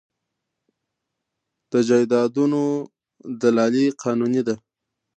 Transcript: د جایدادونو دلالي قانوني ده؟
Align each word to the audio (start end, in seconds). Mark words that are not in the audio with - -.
د 1.71 1.73
جایدادونو 1.89 2.61
دلالي 3.41 3.85
قانوني 4.01 4.41
ده؟ 4.47 4.55